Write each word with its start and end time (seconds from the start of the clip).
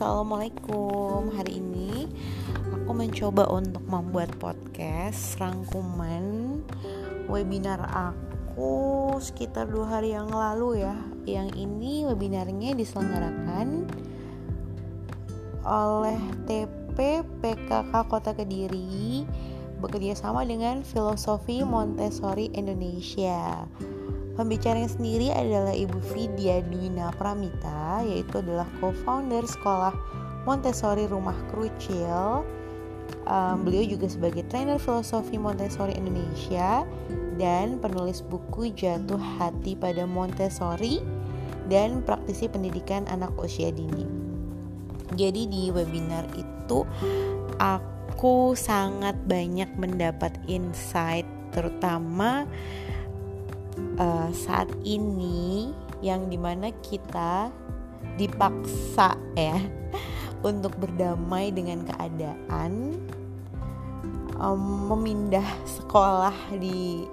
Assalamualaikum. 0.00 1.28
Hari 1.36 1.60
ini 1.60 2.08
aku 2.72 2.96
mencoba 2.96 3.44
untuk 3.52 3.84
membuat 3.84 4.32
podcast 4.40 5.36
rangkuman 5.36 6.56
webinar 7.28 7.84
aku 7.84 9.12
sekitar 9.20 9.68
dua 9.68 10.00
hari 10.00 10.16
yang 10.16 10.32
lalu 10.32 10.88
ya. 10.88 10.96
Yang 11.28 11.52
ini 11.52 12.08
webinarnya 12.08 12.80
diselenggarakan 12.80 13.92
oleh 15.68 16.16
TP 16.48 17.20
PKK 17.44 17.92
Kota 18.08 18.32
Kediri 18.32 19.28
bekerja 19.84 20.16
sama 20.16 20.48
dengan 20.48 20.80
Filosofi 20.80 21.60
Montessori 21.60 22.48
Indonesia. 22.56 23.68
Pembicaranya 24.40 24.88
sendiri 24.88 25.28
adalah 25.28 25.76
Ibu 25.76 26.00
Vidya 26.16 26.64
Dwina 26.64 27.12
Pramita, 27.12 28.00
yaitu 28.00 28.40
adalah 28.40 28.64
co-founder 28.80 29.44
sekolah 29.44 29.92
Montessori 30.48 31.04
Rumah 31.04 31.36
Krucil. 31.52 32.40
Um, 33.28 33.68
beliau 33.68 33.84
juga 33.84 34.08
sebagai 34.08 34.48
trainer 34.48 34.80
filosofi 34.80 35.36
Montessori 35.36 35.92
Indonesia 35.92 36.88
dan 37.36 37.84
penulis 37.84 38.24
buku 38.24 38.72
Jatuh 38.72 39.20
Hati 39.20 39.76
pada 39.76 40.08
Montessori 40.08 41.04
dan 41.68 42.00
praktisi 42.00 42.48
pendidikan 42.48 43.04
anak 43.12 43.36
usia 43.36 43.68
dini. 43.68 44.08
Jadi 45.20 45.52
di 45.52 45.68
webinar 45.68 46.24
itu 46.32 46.88
aku 47.60 48.56
sangat 48.56 49.20
banyak 49.28 49.68
mendapat 49.76 50.32
insight 50.48 51.28
terutama 51.52 52.48
uh, 53.98 54.30
saat 54.32 54.68
ini 54.82 55.70
yang 56.00 56.32
di 56.32 56.40
mana 56.40 56.72
kita 56.80 57.52
dipaksa 58.16 59.16
ya 59.36 59.56
untuk 60.48 60.76
berdamai 60.80 61.52
dengan 61.52 61.84
keadaan 61.84 62.96
um, 64.40 64.88
memindah 64.88 65.44
sekolah 65.68 66.34
di 66.56 67.04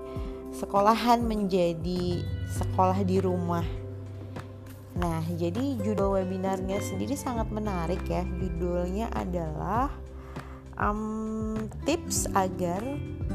sekolahan 0.56 1.22
menjadi 1.22 2.24
sekolah 2.50 3.04
di 3.04 3.20
rumah. 3.22 3.68
Nah, 4.98 5.22
jadi 5.38 5.78
judul 5.78 6.18
webinarnya 6.18 6.82
sendiri 6.82 7.14
sangat 7.14 7.54
menarik 7.54 8.02
ya. 8.10 8.26
Judulnya 8.26 9.14
adalah 9.14 9.94
um, 10.82 11.58
tips 11.84 12.30
agar 12.34 12.82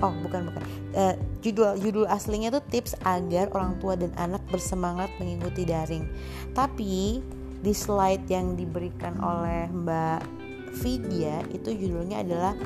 oh 0.01 0.15
bukan 0.25 0.51
bukan. 0.51 0.63
Uh, 0.95 1.15
judul 1.45 1.79
judul 1.79 2.07
aslinya 2.09 2.51
tuh 2.55 2.65
tips 2.71 2.97
agar 3.07 3.51
orang 3.53 3.79
tua 3.79 3.95
dan 3.99 4.11
anak 4.19 4.43
bersemangat 4.49 5.11
mengikuti 5.19 5.67
daring. 5.67 6.07
Tapi 6.57 7.23
di 7.63 7.75
slide 7.75 8.27
yang 8.27 8.59
diberikan 8.59 9.19
oleh 9.23 9.71
Mbak 9.71 10.21
Vidya 10.83 11.45
itu 11.53 11.71
judulnya 11.77 12.25
adalah 12.25 12.57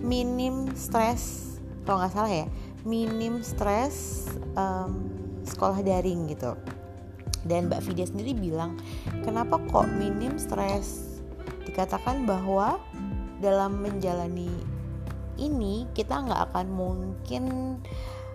minim 0.00 0.70
stres. 0.72 1.56
Kalau 1.84 2.00
nggak 2.00 2.12
salah 2.14 2.32
ya 2.32 2.46
minim 2.86 3.42
stres 3.42 4.28
um, 4.54 5.10
sekolah 5.44 5.82
daring 5.82 6.30
gitu. 6.30 6.54
Dan 7.46 7.70
Mbak 7.70 7.84
Vidya 7.90 8.06
sendiri 8.08 8.32
bilang 8.36 8.76
kenapa 9.24 9.60
kok 9.70 9.88
minim 9.96 10.36
stres? 10.36 11.20
Dikatakan 11.64 12.24
bahwa 12.24 12.80
dalam 13.38 13.82
menjalani 13.82 14.50
ini 15.38 15.86
kita 15.94 16.26
nggak 16.26 16.50
akan 16.50 16.66
mungkin 16.68 17.44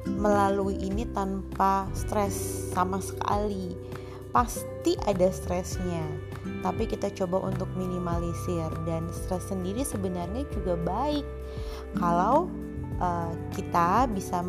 melalui 0.08 0.80
ini 0.80 1.08
tanpa 1.12 1.88
stres 1.96 2.72
sama 2.72 3.00
sekali. 3.04 3.76
Pasti 4.34 4.98
ada 5.06 5.30
stresnya 5.30 6.34
tapi 6.64 6.88
kita 6.88 7.12
coba 7.24 7.48
untuk 7.48 7.68
minimalisir. 7.76 8.68
Dan 8.84 9.08
stres 9.12 9.52
sendiri 9.52 9.84
sebenarnya 9.84 10.48
juga 10.52 10.76
baik. 10.80 11.28
Kalau 12.00 12.50
uh, 13.00 13.32
kita 13.56 14.08
bisa 14.12 14.44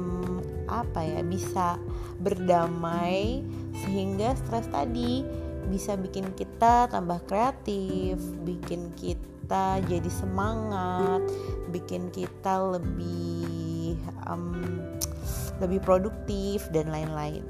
apa 0.65 1.05
ya 1.05 1.21
bisa 1.21 1.77
berdamai 2.25 3.45
sehingga 3.85 4.33
stres 4.33 4.65
tadi 4.73 5.21
bisa 5.69 5.93
bikin 5.93 6.33
kita 6.33 6.89
tambah 6.89 7.21
kreatif 7.29 8.17
bikin 8.49 8.89
kita 8.97 9.34
kita 9.45 9.85
jadi 9.85 10.09
semangat, 10.09 11.21
bikin 11.69 12.09
kita 12.09 12.65
lebih 12.65 13.93
um, 14.25 14.57
lebih 15.61 15.85
produktif 15.85 16.65
dan 16.73 16.89
lain-lain. 16.89 17.45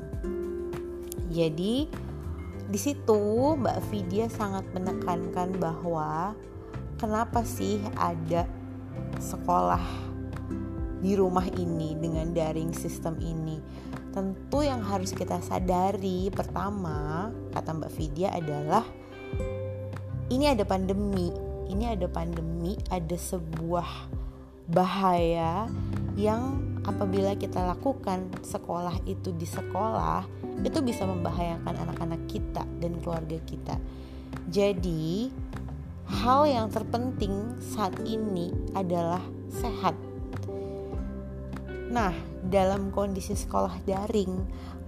Jadi 1.31 1.87
di 2.66 2.78
situ 2.82 3.55
Mbak 3.55 3.78
Vidya 3.94 4.27
sangat 4.27 4.66
menekankan 4.75 5.55
bahwa 5.62 6.34
kenapa 6.99 7.47
sih 7.47 7.78
ada 7.94 8.43
sekolah 9.22 9.87
di 10.99 11.15
rumah 11.15 11.47
ini 11.55 11.94
dengan 11.94 12.34
daring 12.34 12.75
sistem 12.75 13.22
ini. 13.22 13.62
Tentu 14.11 14.66
yang 14.66 14.82
harus 14.82 15.15
kita 15.15 15.38
sadari 15.38 16.26
pertama 16.34 17.31
kata 17.55 17.71
Mbak 17.71 17.93
Vidya 17.94 18.34
adalah 18.34 18.82
ini 20.34 20.50
ada 20.50 20.66
pandemi 20.66 21.53
ini 21.69 21.91
ada 21.91 22.06
pandemi, 22.10 22.76
ada 22.91 23.16
sebuah 23.16 24.08
bahaya 24.69 25.69
yang 26.16 26.62
apabila 26.84 27.36
kita 27.36 27.60
lakukan 27.64 28.28
sekolah 28.41 28.97
itu 29.04 29.32
di 29.34 29.44
sekolah 29.44 30.25
itu 30.64 30.78
bisa 30.80 31.04
membahayakan 31.04 31.75
anak-anak 31.84 32.22
kita 32.30 32.62
dan 32.80 32.92
keluarga 33.02 33.36
kita. 33.44 33.76
Jadi, 34.48 35.32
hal 36.06 36.47
yang 36.47 36.66
terpenting 36.70 37.58
saat 37.58 37.96
ini 38.04 38.52
adalah 38.76 39.20
sehat. 39.50 39.96
Nah, 41.91 42.14
dalam 42.44 42.92
kondisi 42.92 43.34
sekolah 43.34 43.82
daring, 43.88 44.32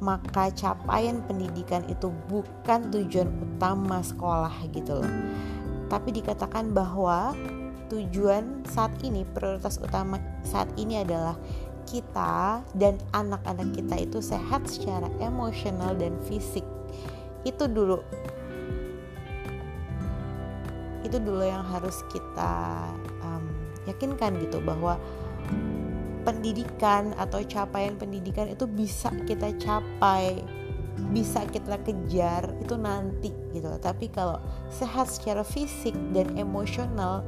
maka 0.01 0.53
capaian 0.53 1.25
pendidikan 1.25 1.83
itu 1.89 2.13
bukan 2.29 2.93
tujuan 2.93 3.29
utama 3.41 4.05
sekolah 4.05 4.53
gitu 4.73 5.01
loh 5.01 5.13
tapi 5.87 6.11
dikatakan 6.11 6.75
bahwa 6.75 7.35
tujuan 7.87 8.67
saat 8.67 8.91
ini 9.07 9.23
prioritas 9.23 9.79
utama 9.79 10.19
saat 10.43 10.67
ini 10.75 11.03
adalah 11.03 11.39
kita 11.87 12.67
dan 12.75 12.99
anak-anak 13.15 13.71
kita 13.79 13.95
itu 14.03 14.19
sehat 14.19 14.67
secara 14.67 15.07
emosional 15.23 15.95
dan 15.95 16.19
fisik. 16.27 16.67
Itu 17.47 17.71
dulu. 17.71 18.03
Itu 21.07 21.23
dulu 21.23 21.47
yang 21.47 21.63
harus 21.63 22.03
kita 22.11 22.83
um, 23.23 23.47
yakinkan 23.87 24.43
gitu 24.43 24.59
bahwa 24.59 24.99
pendidikan 26.27 27.15
atau 27.15 27.39
capaian 27.47 27.95
pendidikan 27.95 28.51
itu 28.51 28.67
bisa 28.67 29.15
kita 29.31 29.55
capai 29.63 30.43
bisa 31.13 31.45
kita 31.49 31.77
kejar 31.85 32.57
itu 32.61 32.75
nanti 32.81 33.31
gitu 33.53 33.69
tapi 33.81 34.09
kalau 34.09 34.41
sehat 34.73 35.13
secara 35.13 35.45
fisik 35.45 35.93
dan 36.17 36.33
emosional 36.41 37.25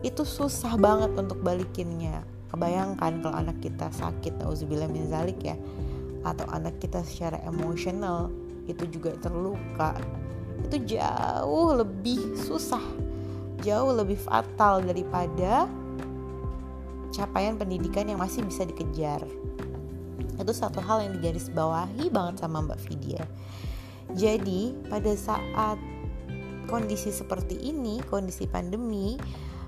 itu 0.00 0.24
susah 0.24 0.80
banget 0.80 1.12
untuk 1.12 1.44
balikinnya. 1.44 2.24
Kebayangkan 2.48 3.20
kalau 3.20 3.36
anak 3.36 3.60
kita 3.60 3.92
sakit 3.92 4.40
nauzubillah 4.40 4.88
min 4.88 5.06
zalik 5.06 5.38
ya 5.44 5.54
atau 6.24 6.44
anak 6.52 6.76
kita 6.82 7.00
secara 7.04 7.40
emosional 7.46 8.28
itu 8.68 8.84
juga 8.90 9.16
terluka 9.22 9.96
itu 10.68 10.96
jauh 10.96 11.72
lebih 11.72 12.36
susah 12.36 12.82
jauh 13.64 13.92
lebih 13.92 14.16
fatal 14.20 14.84
daripada 14.84 15.64
capaian 17.10 17.56
pendidikan 17.56 18.08
yang 18.08 18.20
masih 18.20 18.44
bisa 18.44 18.68
dikejar 18.68 19.24
itu 20.42 20.56
satu 20.56 20.80
hal 20.80 21.04
yang 21.04 21.12
digarisbawahi 21.20 22.08
banget 22.08 22.42
sama 22.42 22.64
Mbak 22.64 22.80
Vidya. 22.88 23.22
Jadi 24.16 24.74
pada 24.90 25.12
saat 25.14 25.78
kondisi 26.66 27.10
seperti 27.10 27.58
ini 27.70 27.98
kondisi 28.06 28.46
pandemi 28.46 29.18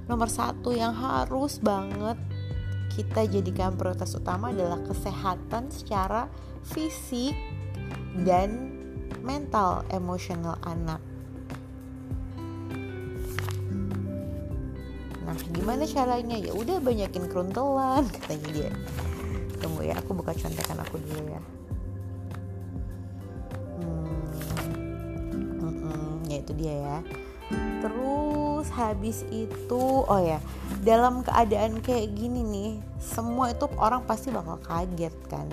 nomor 0.07 0.31
satu 0.31 0.75
yang 0.75 0.95
harus 0.95 1.59
banget 1.59 2.19
kita 2.93 3.25
jadikan 3.25 3.75
prioritas 3.75 4.13
utama 4.13 4.53
adalah 4.53 4.79
kesehatan 4.85 5.73
secara 5.73 6.29
fisik 6.63 7.33
dan 8.23 8.71
mental 9.25 9.87
emosional 9.89 10.61
anak. 10.67 11.01
Nah, 15.23 15.39
gimana 15.57 15.89
caranya? 15.89 16.37
Ya 16.37 16.53
udah 16.53 16.83
banyakin 16.83 17.25
keruntelan 17.31 18.05
katanya 18.13 18.49
dia 18.53 18.73
tunggu 19.63 19.87
ya 19.87 19.95
aku 19.95 20.11
buka 20.19 20.35
contekan 20.35 20.83
aku 20.83 20.99
dulu 20.99 21.23
ya. 21.31 21.43
Hmm, 23.79 25.75
hmm, 25.79 26.13
ya 26.27 26.37
itu 26.43 26.53
dia 26.59 26.75
ya. 26.75 26.99
Terus 27.79 28.67
habis 28.75 29.23
itu 29.31 29.83
oh 30.03 30.23
ya 30.23 30.43
dalam 30.83 31.23
keadaan 31.23 31.79
kayak 31.79 32.11
gini 32.19 32.43
nih 32.43 32.73
semua 32.99 33.55
itu 33.55 33.71
orang 33.79 34.03
pasti 34.03 34.35
bakal 34.35 34.59
kaget 34.67 35.15
kan? 35.31 35.47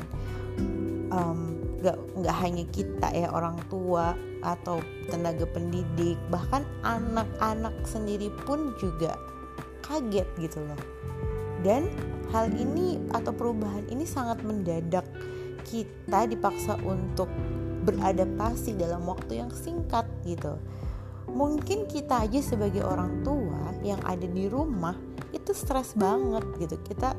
Um, 1.14 1.60
nggak 1.80 1.98
nggak 2.20 2.38
hanya 2.44 2.64
kita 2.76 3.08
ya 3.16 3.32
orang 3.32 3.56
tua 3.72 4.14
atau 4.44 4.84
tenaga 5.08 5.48
pendidik 5.48 6.20
bahkan 6.28 6.64
anak-anak 6.84 7.76
sendiri 7.88 8.28
pun 8.44 8.76
juga 8.80 9.16
kaget 9.84 10.28
gitu 10.38 10.60
loh 10.64 10.80
dan 11.66 11.88
hal 12.30 12.50
ini 12.54 13.02
atau 13.12 13.34
perubahan 13.34 13.86
ini 13.90 14.06
sangat 14.06 14.42
mendadak 14.46 15.06
kita 15.66 16.26
dipaksa 16.30 16.78
untuk 16.86 17.30
beradaptasi 17.86 18.78
dalam 18.78 19.06
waktu 19.06 19.42
yang 19.42 19.52
singkat 19.54 20.06
gitu. 20.26 20.58
Mungkin 21.30 21.86
kita 21.86 22.26
aja 22.26 22.42
sebagai 22.42 22.82
orang 22.82 23.22
tua 23.22 23.78
yang 23.86 24.02
ada 24.02 24.26
di 24.26 24.50
rumah 24.50 24.98
itu 25.30 25.54
stres 25.54 25.94
banget 25.94 26.42
gitu. 26.58 26.76
Kita 26.82 27.14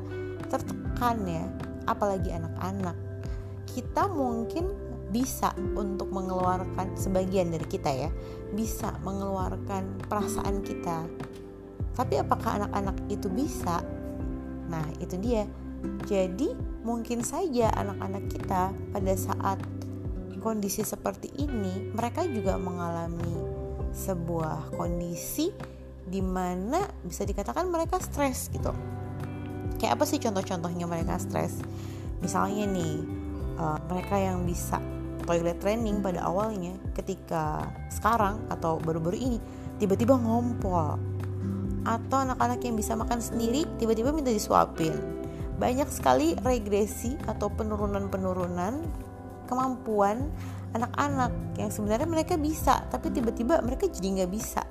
tertekan 0.51 1.23
ya 1.23 1.45
apalagi 1.87 2.35
anak-anak. 2.35 2.97
Kita 3.71 4.11
mungkin 4.11 4.67
bisa 5.11 5.51
untuk 5.75 6.07
mengeluarkan 6.11 6.95
sebagian 6.95 7.51
dari 7.51 7.67
kita 7.67 7.91
ya 7.91 8.09
bisa 8.55 8.95
mengeluarkan 9.03 10.07
perasaan 10.07 10.63
kita. 10.63 11.07
Tapi 11.95 12.19
apakah 12.19 12.63
anak-anak 12.63 12.95
itu 13.11 13.27
bisa 13.27 13.83
nah 14.71 14.87
itu 15.03 15.19
dia. 15.19 15.43
Jadi 16.07 16.55
mungkin 16.87 17.25
saja 17.25 17.73
anak-anak 17.75 18.23
kita 18.31 18.71
pada 18.71 19.13
saat 19.17 19.59
kondisi 20.41 20.81
seperti 20.81 21.29
ini 21.37 21.93
mereka 21.93 22.25
juga 22.25 22.57
mengalami 22.57 23.37
sebuah 23.93 24.73
kondisi 24.73 25.53
di 26.01 26.23
mana 26.23 26.81
bisa 27.05 27.27
dikatakan 27.27 27.69
mereka 27.69 28.01
stres 28.01 28.49
gitu. 28.49 28.73
Kayak 29.77 30.01
apa 30.01 30.05
sih 30.07 30.17
contoh-contohnya 30.17 30.85
mereka 30.89 31.21
stres? 31.21 31.61
Misalnya 32.21 32.65
nih 32.69 32.95
uh, 33.57 33.79
mereka 33.89 34.17
yang 34.17 34.45
bisa 34.45 34.81
toilet 35.25 35.61
training 35.61 36.01
pada 36.01 36.25
awalnya 36.25 36.73
ketika 36.97 37.69
sekarang 37.93 38.41
atau 38.49 38.81
baru-baru 38.81 39.17
ini 39.17 39.39
tiba-tiba 39.77 40.17
ngompol 40.17 40.97
atau 41.83 42.23
anak-anak 42.23 42.61
yang 42.61 42.75
bisa 42.77 42.93
makan 42.93 43.19
sendiri 43.19 43.65
tiba-tiba 43.81 44.13
minta 44.13 44.29
disuapin 44.29 44.93
banyak 45.57 45.87
sekali 45.89 46.33
regresi 46.41 47.17
atau 47.29 47.49
penurunan-penurunan 47.53 48.81
kemampuan 49.45 50.29
anak-anak 50.73 51.33
yang 51.59 51.69
sebenarnya 51.69 52.07
mereka 52.07 52.39
bisa 52.39 52.85
tapi 52.89 53.13
tiba-tiba 53.13 53.61
mereka 53.61 53.89
jadi 53.89 54.23
nggak 54.23 54.31
bisa 54.31 54.63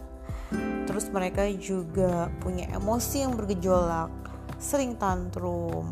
terus 0.90 1.06
mereka 1.14 1.46
juga 1.54 2.30
punya 2.42 2.66
emosi 2.74 3.22
yang 3.22 3.38
bergejolak 3.38 4.10
sering 4.58 4.98
tantrum 4.98 5.86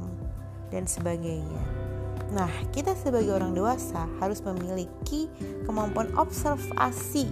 dan 0.74 0.84
sebagainya 0.84 1.88
Nah, 2.28 2.50
kita 2.76 2.92
sebagai 2.92 3.32
orang 3.32 3.56
dewasa 3.56 4.04
harus 4.20 4.44
memiliki 4.44 5.32
kemampuan 5.64 6.12
observasi. 6.12 7.24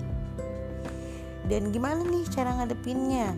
Dan 1.46 1.68
gimana 1.68 2.00
nih 2.00 2.24
cara 2.32 2.56
ngadepinnya? 2.56 3.36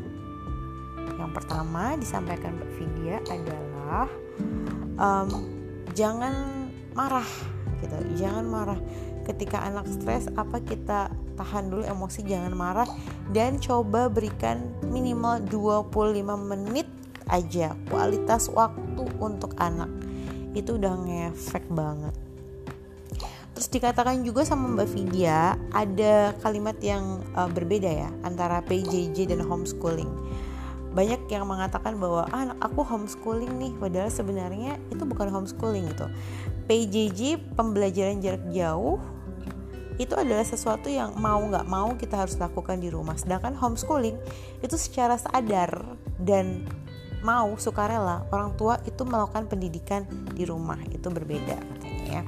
Yang 1.19 1.31
pertama 1.35 1.99
disampaikan 1.99 2.55
Mbak 2.57 2.71
Vidya 2.79 3.17
adalah 3.27 4.07
um, 4.97 5.29
jangan 5.93 6.35
marah 6.95 7.27
gitu. 7.83 7.99
Jangan 8.23 8.47
marah. 8.47 8.81
Ketika 9.27 9.61
anak 9.61 9.85
stres 9.91 10.31
apa 10.41 10.63
kita 10.65 11.13
tahan 11.37 11.69
dulu 11.69 11.85
emosi 11.85 12.23
jangan 12.23 12.55
marah. 12.55 12.89
Dan 13.29 13.59
coba 13.59 14.09
berikan 14.09 14.73
minimal 14.89 15.43
25 15.51 16.49
menit 16.49 16.89
aja 17.29 17.77
kualitas 17.91 18.49
waktu 18.49 19.05
untuk 19.19 19.53
anak. 19.59 19.91
Itu 20.57 20.81
udah 20.81 20.95
ngefek 20.97 21.67
banget. 21.69 22.15
Terus 23.59 23.75
dikatakan 23.75 24.23
juga 24.23 24.47
sama 24.47 24.71
Mbak 24.71 24.89
Vidya 24.95 25.59
ada 25.75 26.31
kalimat 26.47 26.79
yang 26.79 27.27
uh, 27.35 27.51
berbeda 27.51 27.91
ya 27.91 28.09
antara 28.23 28.63
PJJ 28.63 29.35
dan 29.35 29.43
homeschooling 29.43 30.07
banyak 30.99 31.31
yang 31.31 31.47
mengatakan 31.47 31.95
bahwa 31.95 32.27
ah, 32.35 32.43
anak 32.43 32.59
aku 32.59 32.83
homeschooling 32.83 33.55
nih 33.55 33.73
padahal 33.79 34.11
sebenarnya 34.11 34.83
itu 34.91 35.07
bukan 35.07 35.31
homeschooling 35.31 35.87
gitu. 35.95 36.11
PJJ 36.67 37.55
pembelajaran 37.55 38.19
jarak 38.19 38.43
jauh 38.51 38.99
itu 40.03 40.15
adalah 40.19 40.43
sesuatu 40.43 40.91
yang 40.91 41.15
mau 41.15 41.39
nggak 41.39 41.71
mau 41.71 41.95
kita 41.95 42.27
harus 42.27 42.35
lakukan 42.43 42.83
di 42.83 42.91
rumah. 42.91 43.15
Sedangkan 43.15 43.55
homeschooling 43.55 44.19
itu 44.59 44.75
secara 44.75 45.15
sadar 45.15 45.87
dan 46.19 46.67
mau 47.23 47.55
sukarela 47.63 48.27
orang 48.35 48.59
tua 48.59 48.83
itu 48.83 49.07
melakukan 49.07 49.47
pendidikan 49.47 50.03
di 50.35 50.43
rumah. 50.43 50.83
Itu 50.91 51.15
berbeda 51.15 51.63
katanya 51.63 52.07
ya. 52.11 52.23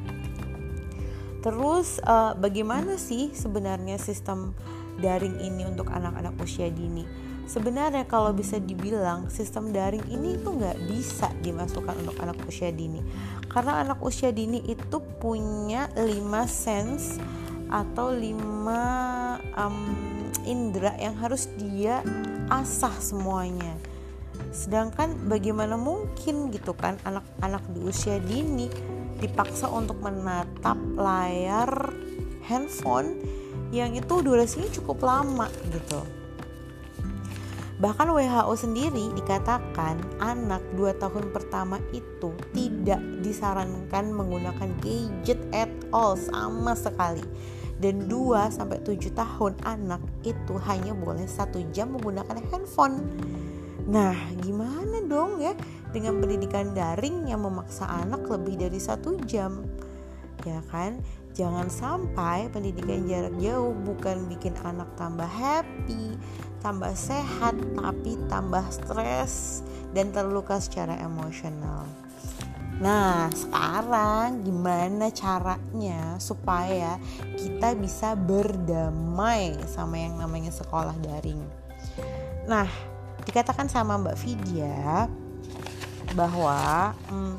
Terus 1.43 1.99
uh, 2.07 2.39
bagaimana 2.39 3.03
sih 3.03 3.35
sebenarnya 3.35 3.99
sistem 3.99 4.55
daring 5.03 5.43
ini 5.43 5.67
untuk 5.67 5.91
anak-anak 5.91 6.39
usia 6.39 6.71
dini 6.71 7.30
sebenarnya 7.51 8.07
kalau 8.07 8.31
bisa 8.31 8.63
dibilang 8.63 9.27
sistem 9.27 9.75
daring 9.75 10.07
ini 10.07 10.39
itu 10.39 10.55
nggak 10.55 10.87
bisa 10.87 11.27
dimasukkan 11.43 11.99
untuk 12.07 12.17
anak 12.23 12.39
usia 12.47 12.71
dini. 12.71 13.03
Karena 13.51 13.83
anak 13.83 13.99
usia 14.07 14.31
dini 14.31 14.63
itu 14.71 15.03
punya 15.19 15.91
5 15.99 16.07
sense 16.47 17.19
atau 17.67 18.15
5 18.15 19.59
um, 19.59 19.79
indera 20.47 20.95
yang 21.03 21.19
harus 21.19 21.51
dia 21.59 22.07
asah 22.47 22.95
semuanya. 23.03 23.75
Sedangkan 24.55 25.27
bagaimana 25.27 25.75
mungkin 25.75 26.55
gitu 26.55 26.71
kan 26.79 27.03
anak-anak 27.03 27.67
di 27.75 27.83
usia 27.83 28.23
dini 28.23 28.71
dipaksa 29.19 29.67
untuk 29.67 29.99
menatap 29.99 30.79
layar 30.95 31.91
handphone 32.47 33.19
yang 33.75 33.95
itu 33.95 34.23
durasinya 34.23 34.71
cukup 34.71 34.99
lama 35.07 35.47
gitu 35.71 36.20
Bahkan 37.81 38.13
WHO 38.13 38.55
sendiri 38.61 39.09
dikatakan 39.17 40.21
anak 40.21 40.61
2 40.77 41.01
tahun 41.01 41.33
pertama 41.33 41.81
itu 41.97 42.37
tidak 42.53 43.01
disarankan 43.25 44.13
menggunakan 44.13 44.69
gadget 44.85 45.41
at 45.57 45.73
all 45.89 46.13
sama 46.13 46.77
sekali. 46.77 47.25
Dan 47.81 48.05
2 48.05 48.53
sampai 48.53 48.85
7 48.85 49.17
tahun 49.17 49.57
anak 49.65 50.05
itu 50.29 50.61
hanya 50.69 50.93
boleh 50.93 51.25
satu 51.25 51.65
jam 51.73 51.97
menggunakan 51.97 52.37
handphone. 52.53 53.01
Nah, 53.89 54.13
gimana 54.45 55.01
dong 55.09 55.41
ya 55.41 55.57
dengan 55.89 56.21
pendidikan 56.21 56.77
daring 56.77 57.33
yang 57.33 57.49
memaksa 57.49 57.89
anak 57.89 58.29
lebih 58.29 58.61
dari 58.61 58.77
satu 58.77 59.17
jam? 59.25 59.65
Ya 60.45 60.61
kan? 60.69 61.01
Jangan 61.33 61.73
sampai 61.73 62.53
pendidikan 62.53 63.09
jarak 63.09 63.33
jauh 63.41 63.73
bukan 63.73 64.29
bikin 64.29 64.53
anak 64.67 64.93
tambah 65.01 65.25
happy, 65.25 66.19
tambah 66.61 66.93
sehat, 66.93 67.57
tapi 67.77 68.21
tambah 68.29 68.65
stres 68.69 69.65
dan 69.97 70.13
terluka 70.15 70.61
secara 70.61 70.97
emosional. 71.01 71.89
Nah, 72.81 73.29
sekarang 73.29 74.41
gimana 74.41 75.13
caranya 75.13 76.17
supaya 76.17 76.97
kita 77.37 77.77
bisa 77.77 78.17
berdamai 78.17 79.53
sama 79.69 80.01
yang 80.01 80.17
namanya 80.17 80.49
sekolah 80.49 80.97
daring? 81.05 81.45
Nah, 82.49 82.65
dikatakan 83.29 83.69
sama 83.69 84.01
Mbak 84.01 84.17
Vidya 84.25 85.05
bahwa 86.17 86.97
hmm, 87.13 87.37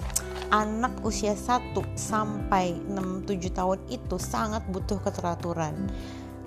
anak 0.54 0.94
usia 1.02 1.34
1 1.34 1.74
sampai 1.98 2.78
6 2.86 3.26
7 3.26 3.58
tahun 3.58 3.80
itu 3.90 4.22
sangat 4.22 4.62
butuh 4.70 5.02
keteraturan. 5.02 5.90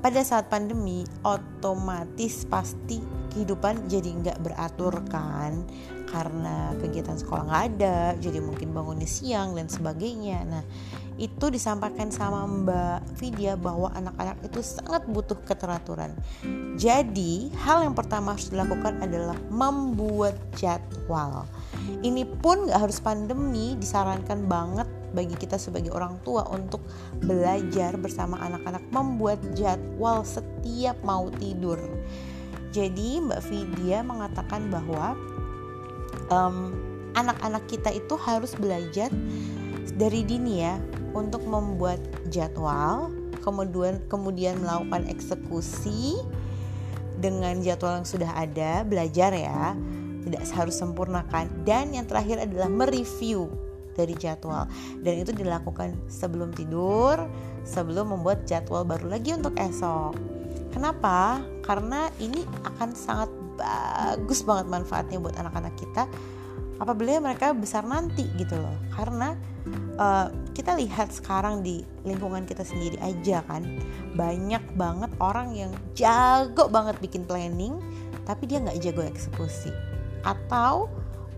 Pada 0.05 0.21
saat 0.21 0.53
pandemi 0.53 1.01
otomatis 1.25 2.45
pasti 2.45 3.01
kehidupan 3.33 3.89
jadi 3.89 4.11
nggak 4.21 4.39
beratur 4.45 5.01
kan 5.09 5.65
karena 6.13 6.77
kegiatan 6.77 7.17
sekolah 7.17 7.49
nggak 7.49 7.65
ada 7.75 7.99
jadi 8.21 8.39
mungkin 8.45 8.77
bangunnya 8.77 9.09
siang 9.09 9.57
dan 9.57 9.67
sebagainya 9.67 10.45
nah 10.47 10.63
itu 11.15 11.47
disampaikan 11.47 12.11
sama 12.11 12.43
Mbak 12.43 13.19
Vidya 13.23 13.55
bahwa 13.55 13.91
anak-anak 13.95 14.51
itu 14.51 14.67
sangat 14.67 15.07
butuh 15.07 15.39
keteraturan. 15.47 16.11
Jadi, 16.75 17.55
hal 17.63 17.87
yang 17.87 17.95
pertama 17.95 18.35
harus 18.35 18.51
dilakukan 18.51 18.99
adalah 18.99 19.39
membuat 19.47 20.35
jadwal. 20.59 21.47
Ini 22.03 22.27
pun 22.43 22.67
gak 22.67 22.91
harus 22.91 22.99
pandemi, 22.99 23.79
disarankan 23.79 24.51
banget 24.51 24.89
bagi 25.15 25.39
kita 25.39 25.57
sebagai 25.57 25.95
orang 25.95 26.19
tua 26.27 26.43
untuk 26.51 26.83
belajar 27.23 27.95
bersama 27.97 28.43
anak-anak 28.43 28.83
membuat 28.91 29.39
jadwal 29.55 30.27
setiap 30.27 30.99
mau 31.07 31.31
tidur. 31.39 31.79
Jadi, 32.75 33.23
Mbak 33.23 33.43
Vidya 33.47 34.03
mengatakan 34.03 34.67
bahwa 34.67 35.15
um, 36.35 36.75
anak-anak 37.15 37.65
kita 37.71 37.95
itu 37.95 38.19
harus 38.19 38.53
belajar 38.59 39.09
dari 39.95 40.27
dini 40.27 40.67
ya 40.67 40.75
untuk 41.15 41.47
membuat 41.47 42.03
jadwal, 42.35 43.15
kemudian 43.47 44.03
kemudian 44.11 44.59
melakukan 44.59 45.07
eksekusi 45.07 46.19
dengan 47.23 47.63
jadwal 47.63 48.03
yang 48.03 48.09
sudah 48.09 48.31
ada, 48.35 48.83
belajar 48.83 49.31
ya, 49.31 49.79
tidak 50.27 50.43
harus 50.51 50.75
sempurnakan 50.75 51.47
dan 51.63 51.95
yang 51.95 52.09
terakhir 52.09 52.43
adalah 52.43 52.67
mereview. 52.67 53.47
Dari 53.95 54.15
jadwal. 54.19 54.67
Dan 55.01 55.23
itu 55.23 55.31
dilakukan 55.33 55.95
sebelum 56.11 56.51
tidur 56.53 57.25
sebelum 57.65 58.13
membuat 58.13 58.45
jadwal 58.45 58.85
baru 58.85 59.09
lagi 59.09 59.33
untuk 59.35 59.57
esok. 59.57 60.15
Kenapa? 60.71 61.41
Karena 61.65 62.13
ini 62.21 62.45
akan 62.63 62.93
sangat 62.93 63.31
bagus 63.57 64.45
banget 64.45 64.67
manfaatnya 64.69 65.19
buat 65.19 65.35
anak-anak 65.41 65.75
kita 65.79 66.05
apabila 66.83 67.23
mereka 67.23 67.57
besar 67.57 67.87
nanti 67.89 68.29
gitu 68.37 68.59
loh. 68.61 68.77
Karena 68.93 69.33
uh, 69.97 70.29
kita 70.53 70.77
lihat 70.77 71.11
sekarang 71.15 71.65
di 71.65 71.83
lingkungan 72.05 72.45
kita 72.45 72.63
sendiri 72.63 73.01
aja 73.01 73.41
kan 73.49 73.65
banyak 74.15 74.63
banget 74.77 75.11
orang 75.19 75.57
yang 75.57 75.73
jago 75.97 76.69
banget 76.69 76.99
bikin 77.01 77.25
planning 77.25 77.79
tapi 78.29 78.45
dia 78.51 78.61
nggak 78.61 78.79
jago 78.83 79.03
eksekusi. 79.07 79.73
Atau 80.27 80.91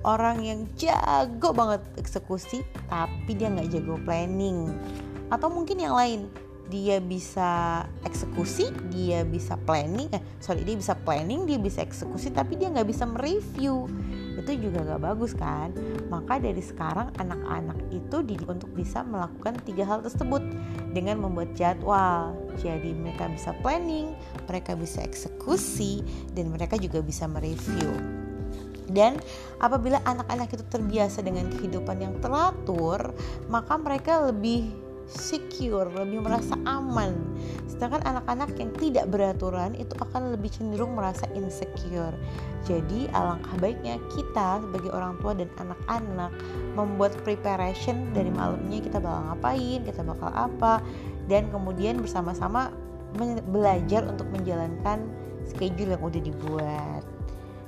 orang 0.06 0.46
yang 0.46 0.60
jago 0.78 1.50
banget 1.50 1.82
eksekusi 1.98 2.62
tapi 2.86 3.34
dia 3.34 3.50
nggak 3.50 3.74
jago 3.74 3.98
planning. 4.06 4.70
Atau 5.28 5.50
mungkin 5.50 5.82
yang 5.82 5.98
lain 5.98 6.30
dia 6.66 6.98
bisa 6.98 7.82
eksekusi 8.02 8.74
dia 8.90 9.22
bisa 9.22 9.54
planning 9.54 10.10
eh 10.10 10.18
sorry 10.42 10.66
dia 10.66 10.74
bisa 10.74 10.98
planning 10.98 11.46
dia 11.46 11.62
bisa 11.62 11.78
eksekusi 11.78 12.34
tapi 12.34 12.58
dia 12.58 12.70
nggak 12.70 12.86
bisa 12.86 13.02
mereview. 13.06 13.90
Itu 14.36 14.52
juga 14.52 14.84
gak 14.84 15.02
bagus 15.02 15.32
kan? 15.32 15.72
Maka 16.12 16.38
dari 16.38 16.60
sekarang 16.60 17.08
anak-anak 17.18 17.88
itu 17.88 18.20
didik 18.22 18.46
untuk 18.46 18.68
bisa 18.76 19.00
melakukan 19.02 19.58
tiga 19.64 19.88
hal 19.88 20.04
tersebut. 20.04 20.44
Dengan 20.92 21.20
membuat 21.20 21.52
jadwal. 21.56 22.36
Jadi 22.56 22.96
mereka 22.96 23.28
bisa 23.28 23.52
planning 23.60 24.16
mereka 24.48 24.72
bisa 24.72 25.04
eksekusi 25.04 26.00
dan 26.32 26.52
mereka 26.52 26.80
juga 26.80 27.04
bisa 27.04 27.28
mereview 27.28 28.25
dan 28.90 29.18
apabila 29.58 29.98
anak-anak 30.06 30.52
itu 30.54 30.64
terbiasa 30.70 31.22
dengan 31.24 31.50
kehidupan 31.50 31.98
yang 31.98 32.14
teratur 32.22 33.14
maka 33.50 33.74
mereka 33.78 34.30
lebih 34.30 34.86
secure, 35.06 35.86
lebih 35.94 36.18
merasa 36.18 36.58
aman. 36.66 37.14
Sedangkan 37.70 38.02
anak-anak 38.02 38.50
yang 38.58 38.70
tidak 38.74 39.06
beraturan 39.06 39.78
itu 39.78 39.94
akan 40.02 40.34
lebih 40.34 40.50
cenderung 40.50 40.98
merasa 40.98 41.30
insecure. 41.38 42.14
Jadi 42.66 43.06
alangkah 43.14 43.54
baiknya 43.62 44.02
kita 44.10 44.58
sebagai 44.66 44.90
orang 44.90 45.14
tua 45.22 45.32
dan 45.38 45.48
anak-anak 45.62 46.34
membuat 46.74 47.14
preparation 47.22 48.10
dari 48.10 48.34
malamnya 48.34 48.82
kita 48.82 48.98
bakal 48.98 49.22
ngapain, 49.30 49.80
kita 49.86 50.02
bakal 50.02 50.30
apa, 50.34 50.82
dan 51.30 51.46
kemudian 51.54 52.02
bersama-sama 52.02 52.74
belajar 53.48 54.02
untuk 54.10 54.26
menjalankan 54.34 55.06
schedule 55.46 55.94
yang 55.94 56.02
udah 56.02 56.22
dibuat. 56.22 57.05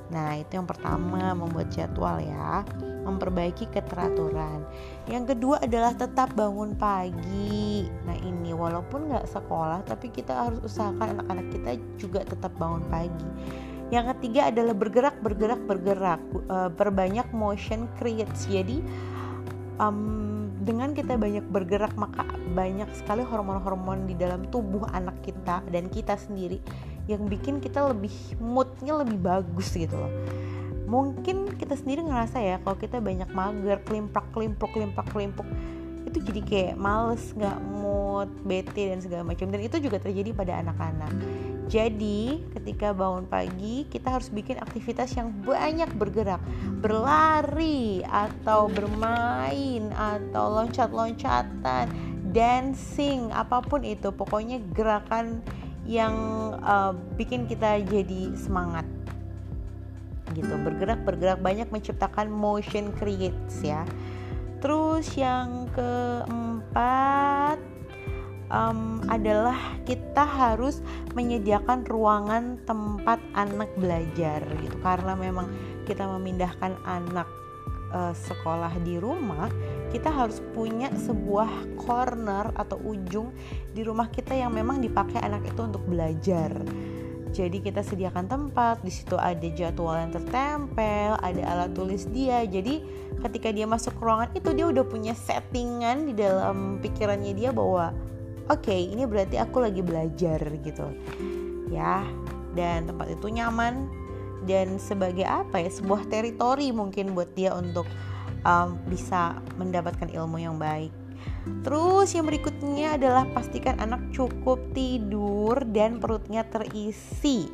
Nah, 0.09 0.41
itu 0.41 0.57
yang 0.57 0.65
pertama, 0.65 1.37
membuat 1.37 1.69
jadwal 1.69 2.17
ya, 2.21 2.65
memperbaiki 3.05 3.69
keteraturan. 3.69 4.65
Yang 5.05 5.37
kedua 5.37 5.61
adalah 5.61 5.93
tetap 5.93 6.33
bangun 6.33 6.73
pagi. 6.77 7.89
Nah, 8.09 8.17
ini 8.21 8.57
walaupun 8.57 9.13
nggak 9.13 9.29
sekolah, 9.29 9.85
tapi 9.85 10.09
kita 10.09 10.49
harus 10.49 10.65
usahakan 10.65 11.21
anak-anak 11.21 11.47
kita 11.53 11.71
juga 12.01 12.21
tetap 12.25 12.53
bangun 12.57 12.85
pagi. 12.89 13.29
Yang 13.89 14.17
ketiga 14.17 14.53
adalah 14.53 14.77
bergerak, 14.77 15.17
bergerak, 15.25 15.61
bergerak, 15.65 16.21
berbanyak 16.77 17.29
motion 17.33 17.89
creates. 17.97 18.45
Jadi, 18.45 18.85
um, 19.81 20.29
dengan 20.69 20.93
kita 20.93 21.17
banyak 21.17 21.49
bergerak 21.49 21.95
maka 21.97 22.29
banyak 22.53 22.91
sekali 22.93 23.25
hormon-hormon 23.25 24.05
di 24.05 24.13
dalam 24.19 24.45
tubuh 24.53 24.85
anak 24.93 25.17
kita 25.25 25.65
dan 25.71 25.89
kita 25.89 26.19
sendiri 26.19 26.61
yang 27.09 27.25
bikin 27.27 27.59
kita 27.59 27.89
lebih 27.89 28.13
moodnya 28.37 29.01
lebih 29.01 29.19
bagus 29.19 29.73
gitu 29.73 29.97
loh. 29.97 30.13
Mungkin 30.89 31.57
kita 31.57 31.77
sendiri 31.77 32.05
ngerasa 32.05 32.41
ya 32.41 32.57
kalau 32.61 32.77
kita 32.77 33.01
banyak 33.01 33.29
mager 33.33 33.81
klimpak 33.85 34.25
klimpuk 34.33 34.73
klimpak 34.73 35.09
klimpuk 35.13 35.49
itu 36.09 36.25
jadi 36.25 36.41
kayak 36.41 36.75
males 36.81 37.21
nggak 37.37 37.59
mood 37.69 38.29
bete 38.45 38.89
dan 38.93 39.01
segala 39.01 39.25
macam. 39.25 39.49
Dan 39.53 39.61
itu 39.61 39.77
juga 39.81 40.01
terjadi 40.01 40.33
pada 40.33 40.57
anak-anak. 40.61 41.13
Jadi 41.69 42.49
ketika 42.57 42.97
bangun 42.97 43.29
pagi 43.29 43.85
kita 43.93 44.17
harus 44.17 44.33
bikin 44.33 44.57
aktivitas 44.57 45.13
yang 45.17 45.33
banyak 45.45 45.93
bergerak. 46.01 46.41
Berlari 46.81 48.01
atau 48.09 48.73
bermain 48.73 49.93
atau 49.93 50.45
loncat-loncatan 50.57 51.93
dancing 52.33 53.29
apa 53.37 53.61
pun 53.61 53.85
itu. 53.85 54.09
Pokoknya 54.09 54.65
gerakan 54.73 55.45
yang 55.89 56.15
uh, 56.61 56.93
bikin 57.17 57.49
kita 57.49 57.81
jadi 57.89 58.37
semangat. 58.37 58.85
Gitu 60.37 60.53
bergerak 60.61 61.01
bergerak 61.09 61.41
banyak 61.41 61.73
menciptakan 61.73 62.29
motion 62.29 62.93
creates 62.93 63.65
ya. 63.65 63.89
Terus 64.61 65.09
yang 65.17 65.73
keempat 65.73 67.57
um, 68.53 69.01
adalah 69.09 69.57
kita 69.89 70.29
harus 70.29 70.85
menyediakan 71.17 71.89
ruangan 71.89 72.61
tempat 72.69 73.17
anak 73.33 73.73
belajar 73.81 74.45
gitu. 74.61 74.77
Karena 74.85 75.17
memang 75.17 75.49
kita 75.89 76.05
memindahkan 76.05 76.77
anak 76.85 77.29
uh, 77.97 78.13
sekolah 78.13 78.77
di 78.85 79.01
rumah, 79.01 79.49
kita 79.89 80.13
harus 80.13 80.45
punya 80.53 80.93
sebuah 80.93 81.79
corner 81.81 82.53
atau 82.57 82.77
ujung 82.85 83.33
di 83.73 83.81
rumah 83.85 84.09
kita 84.13 84.37
yang 84.37 84.53
memang 84.53 84.81
dipakai 84.85 85.21
anak 85.25 85.49
itu 85.49 85.61
untuk 85.65 85.83
belajar. 85.89 86.53
Jadi 87.29 87.61
kita 87.61 87.85
sediakan 87.85 88.25
tempat, 88.25 88.81
di 88.81 88.89
situ 88.89 89.13
ada 89.21 89.45
jadwal 89.53 90.01
yang 90.01 90.13
tertempel, 90.13 91.21
ada 91.21 91.43
alat 91.45 91.71
tulis 91.77 92.09
dia. 92.09 92.41
Jadi 92.49 92.81
ketika 93.21 93.53
dia 93.53 93.69
masuk 93.69 93.95
ke 93.97 94.03
ruangan 94.03 94.31
itu 94.33 94.49
dia 94.57 94.67
udah 94.69 94.85
punya 94.89 95.13
settingan 95.13 96.09
di 96.09 96.17
dalam 96.17 96.81
pikirannya 96.81 97.37
dia 97.37 97.53
bahwa 97.53 97.93
oke, 98.49 98.65
okay, 98.65 98.89
ini 98.89 99.05
berarti 99.05 99.37
aku 99.37 99.61
lagi 99.61 99.85
belajar 99.85 100.41
gitu. 100.41 100.89
Ya, 101.69 102.01
dan 102.57 102.89
tempat 102.89 103.13
itu 103.13 103.29
nyaman, 103.29 103.93
dan 104.49 104.81
sebagai 104.81 105.29
apa 105.29 105.61
ya 105.61 105.69
sebuah 105.69 106.09
teritori 106.09 106.73
mungkin 106.73 107.13
buat 107.13 107.29
dia 107.37 107.53
untuk 107.53 107.85
um, 108.45 108.79
bisa 108.87 109.39
mendapatkan 109.57 110.11
ilmu 110.11 110.39
yang 110.43 110.57
baik. 110.59 110.93
Terus 111.65 112.15
yang 112.15 112.29
berikutnya 112.29 113.01
adalah 113.01 113.27
pastikan 113.33 113.81
anak 113.83 114.15
cukup 114.15 114.61
tidur 114.77 115.59
dan 115.75 115.99
perutnya 115.99 116.47
terisi. 116.47 117.49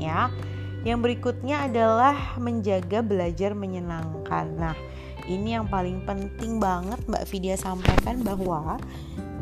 Ya. 0.00 0.32
Yang 0.80 0.98
berikutnya 1.04 1.68
adalah 1.68 2.40
menjaga 2.40 3.04
belajar 3.04 3.52
menyenangkan. 3.52 4.46
Nah, 4.56 4.76
ini 5.28 5.52
yang 5.52 5.68
paling 5.68 6.08
penting 6.08 6.56
banget 6.56 6.96
Mbak 7.04 7.28
Vidya 7.28 7.60
sampaikan 7.60 8.24
bahwa 8.24 8.80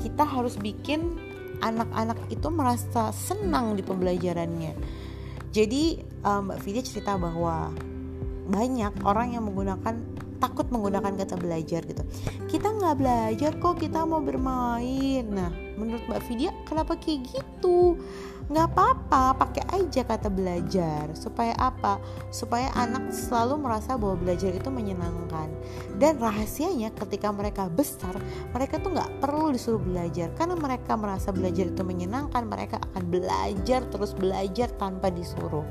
kita 0.03 0.27
harus 0.27 0.59
bikin 0.59 1.15
anak-anak 1.63 2.19
itu 2.31 2.51
merasa 2.51 3.15
senang 3.15 3.79
di 3.79 3.87
pembelajarannya 3.87 4.75
jadi 5.49 6.05
um, 6.25 6.53
Mbak 6.53 6.61
Vidya 6.61 6.83
cerita 6.85 7.17
bahwa 7.17 7.73
banyak 8.49 8.93
orang 9.05 9.37
yang 9.37 9.49
menggunakan 9.49 9.97
takut 10.39 10.67
menggunakan 10.71 11.15
kata 11.19 11.37
belajar 11.37 11.83
gitu. 11.85 12.03
Kita 12.47 12.73
nggak 12.75 12.97
belajar 12.99 13.51
kok 13.59 13.83
kita 13.83 14.07
mau 14.07 14.23
bermain. 14.23 15.27
Nah 15.27 15.53
menurut 15.79 16.03
Mbak 16.11 16.23
Vidya 16.27 16.51
kenapa 16.67 16.99
kayak 16.99 17.27
gitu? 17.31 17.99
Nggak 18.49 18.67
apa-apa 18.73 19.37
pakai 19.45 19.65
aja 19.77 20.03
kata 20.09 20.33
belajar. 20.33 21.13
Supaya 21.13 21.53
apa? 21.61 22.01
Supaya 22.33 22.73
anak 22.73 23.13
selalu 23.13 23.61
merasa 23.61 24.01
bahwa 24.01 24.17
belajar 24.17 24.57
itu 24.57 24.73
menyenangkan. 24.73 25.53
Dan 26.01 26.17
rahasianya 26.17 26.97
ketika 26.97 27.29
mereka 27.29 27.69
besar 27.69 28.17
mereka 28.57 28.81
tuh 28.81 28.97
nggak 28.97 29.21
perlu 29.21 29.53
disuruh 29.53 29.83
belajar. 29.83 30.33
Karena 30.33 30.57
mereka 30.57 30.97
merasa 30.97 31.29
belajar 31.29 31.69
itu 31.69 31.83
menyenangkan 31.85 32.49
mereka 32.49 32.81
akan 32.91 33.05
belajar 33.13 33.85
terus 33.93 34.17
belajar 34.17 34.73
tanpa 34.81 35.13
disuruh. 35.13 35.67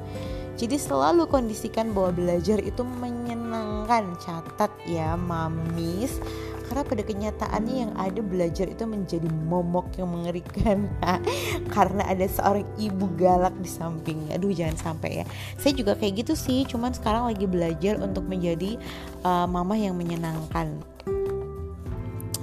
Jadi 0.57 0.73
selalu 0.81 1.29
kondisikan 1.29 1.93
bahwa 1.93 2.17
belajar 2.17 2.57
itu 2.61 2.81
menyenangkan 2.81 3.76
catat 4.19 4.71
ya 4.85 5.15
mamis. 5.15 6.19
Karena 6.67 6.83
pada 6.83 6.99
kenyataannya 6.99 7.75
yang 7.79 7.93
ada 7.95 8.19
belajar 8.19 8.67
itu 8.67 8.83
menjadi 8.83 9.31
momok 9.47 9.87
yang 9.95 10.11
mengerikan 10.11 10.91
karena 11.75 12.03
ada 12.03 12.27
seorang 12.27 12.67
ibu 12.75 13.07
galak 13.15 13.55
di 13.63 13.71
sampingnya. 13.71 14.35
Aduh 14.35 14.51
jangan 14.51 14.75
sampai 14.75 15.23
ya. 15.23 15.25
Saya 15.55 15.71
juga 15.79 15.95
kayak 15.95 16.27
gitu 16.27 16.35
sih 16.35 16.67
cuman 16.67 16.91
sekarang 16.91 17.31
lagi 17.31 17.47
belajar 17.47 17.95
untuk 18.03 18.27
menjadi 18.27 18.75
uh, 19.23 19.47
mama 19.47 19.79
yang 19.79 19.95
menyenangkan 19.95 20.83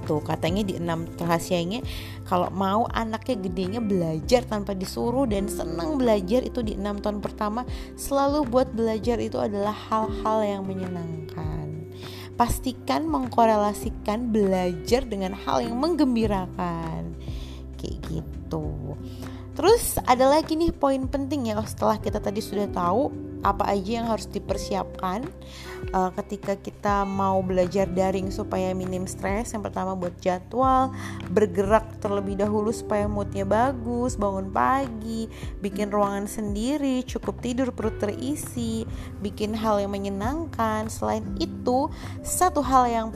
tuh 0.05 0.21
katanya 0.21 0.63
di 0.63 0.77
enam 0.77 1.09
rahasianya 1.17 1.81
kalau 2.29 2.53
mau 2.53 2.85
anaknya 2.93 3.37
gedenya 3.41 3.81
belajar 3.81 4.45
tanpa 4.45 4.77
disuruh 4.77 5.25
dan 5.25 5.49
senang 5.49 5.97
belajar 5.97 6.45
itu 6.45 6.61
di 6.61 6.77
enam 6.77 7.01
tahun 7.01 7.25
pertama 7.25 7.65
selalu 7.97 8.47
buat 8.49 8.69
belajar 8.73 9.19
itu 9.19 9.41
adalah 9.41 9.73
hal-hal 9.73 10.39
yang 10.45 10.63
menyenangkan. 10.69 11.91
Pastikan 12.35 13.07
mengkorelasikan 13.07 14.35
belajar 14.35 15.07
dengan 15.07 15.39
hal 15.39 15.63
yang 15.63 15.79
menggembirakan. 15.79 17.15
Kayak 17.79 17.97
gitu. 18.11 18.99
Terus 19.55 20.03
ada 20.03 20.27
lagi 20.27 20.59
nih 20.59 20.75
poin 20.75 21.07
penting 21.07 21.55
ya 21.55 21.63
setelah 21.63 21.95
kita 22.03 22.19
tadi 22.19 22.43
sudah 22.43 22.67
tahu 22.75 23.34
apa 23.45 23.69
aja 23.69 24.01
yang 24.01 24.09
harus 24.09 24.25
dipersiapkan 24.27 25.29
uh, 25.93 26.11
ketika 26.25 26.57
kita 26.57 27.05
mau 27.05 27.45
belajar 27.45 27.85
daring 27.87 28.33
supaya 28.33 28.73
minim 28.73 29.05
stres 29.05 29.53
yang 29.53 29.61
pertama 29.61 29.93
buat 29.93 30.17
jadwal 30.19 30.91
bergerak 31.29 32.01
terlebih 32.01 32.41
dahulu 32.41 32.73
supaya 32.73 33.05
moodnya 33.05 33.45
bagus 33.45 34.17
bangun 34.17 34.49
pagi 34.49 35.29
bikin 35.61 35.93
ruangan 35.93 36.25
sendiri 36.25 37.05
cukup 37.05 37.39
tidur 37.45 37.69
perut 37.71 38.01
terisi 38.01 38.89
bikin 39.21 39.53
hal 39.53 39.79
yang 39.79 39.93
menyenangkan. 39.93 40.89
Selain 40.89 41.25
itu 41.37 41.93
satu 42.25 42.65
hal 42.65 42.89
yang 42.89 43.09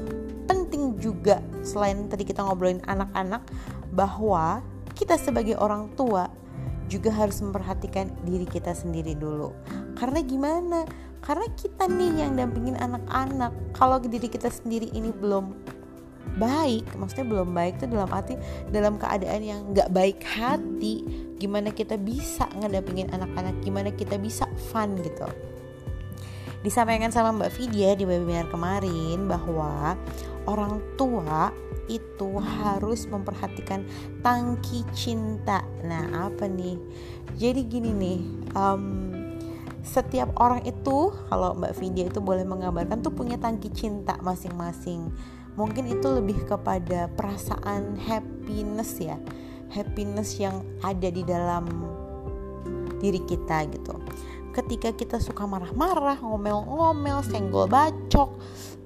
penting 0.49 0.97
juga 1.00 1.40
selain 1.64 2.08
tadi 2.08 2.25
kita 2.28 2.44
ngobrolin 2.44 2.85
anak-anak 2.85 3.44
bahwa 3.92 4.61
kita 4.92 5.16
sebagai 5.16 5.56
orang 5.56 5.92
tua 5.94 6.28
juga 6.88 7.12
harus 7.12 7.38
memperhatikan 7.45 8.11
diri 8.25 8.49
kita 8.49 8.73
sendiri 8.73 9.12
dulu. 9.14 9.52
Karena 9.95 10.25
gimana? 10.25 10.80
Karena 11.21 11.47
kita 11.54 11.87
nih 11.87 12.25
yang 12.25 12.33
dampingin 12.35 12.80
anak-anak. 12.80 13.52
Kalau 13.76 14.00
diri 14.00 14.26
kita 14.26 14.49
sendiri 14.49 14.88
ini 14.97 15.12
belum 15.12 15.52
baik, 16.40 16.95
maksudnya 16.97 17.26
belum 17.26 17.50
baik 17.52 17.80
itu 17.83 17.87
dalam 17.90 18.11
arti 18.12 18.35
dalam 18.71 18.95
keadaan 18.97 19.42
yang 19.42 19.61
nggak 19.75 19.90
baik 19.90 20.21
hati, 20.23 21.02
gimana 21.37 21.75
kita 21.75 21.97
bisa 21.99 22.47
ngedampingin 22.57 23.11
anak-anak, 23.11 23.54
gimana 23.61 23.88
kita 23.92 24.16
bisa 24.16 24.47
fun 24.71 24.97
gitu. 25.00 25.26
Disampaikan 26.59 27.14
sama 27.14 27.30
Mbak 27.30 27.54
Vidya 27.54 27.95
di 27.95 28.02
webinar 28.02 28.50
kemarin 28.50 29.30
bahwa 29.30 29.95
orang 30.49 30.81
tua 30.97 31.52
itu 31.93 32.40
harus 32.40 33.05
memperhatikan 33.05 33.85
tangki 34.25 34.85
cinta. 34.97 35.61
Nah, 35.85 36.33
apa 36.33 36.49
nih? 36.49 36.81
Jadi 37.37 37.61
gini 37.69 37.90
nih, 37.93 38.21
um, 38.57 39.12
setiap 39.85 40.33
orang 40.40 40.64
itu 40.64 41.12
kalau 41.28 41.52
Mbak 41.57 41.76
Vidya 41.76 42.09
itu 42.09 42.21
boleh 42.25 42.49
menggambarkan 42.49 43.05
tuh 43.05 43.12
punya 43.12 43.37
tangki 43.37 43.69
cinta 43.73 44.17
masing-masing. 44.25 45.12
Mungkin 45.61 45.90
itu 45.93 46.07
lebih 46.09 46.49
kepada 46.49 47.12
perasaan 47.12 47.99
happiness 47.99 48.97
ya, 48.97 49.21
happiness 49.69 50.40
yang 50.40 50.64
ada 50.81 51.09
di 51.12 51.21
dalam 51.26 51.67
diri 52.99 53.23
kita 53.26 53.67
gitu 53.71 53.95
ketika 54.59 54.91
kita 54.91 55.17
suka 55.23 55.47
marah-marah, 55.47 56.19
ngomel-ngomel, 56.19 57.23
senggol 57.23 57.71
bacok, 57.71 58.35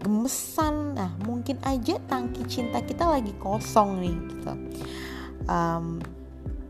gemesan, 0.05 0.93
nah 0.93 1.17
mungkin 1.25 1.57
aja 1.65 1.97
tangki 2.11 2.45
cinta 2.45 2.85
kita 2.85 3.09
lagi 3.09 3.33
kosong 3.41 4.05
nih 4.05 4.17
gitu. 4.37 4.53
Um, 5.49 5.99